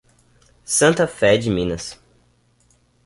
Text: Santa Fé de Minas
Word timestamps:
Santa 0.65 1.05
Fé 1.05 1.37
de 1.37 1.51
Minas 1.51 2.01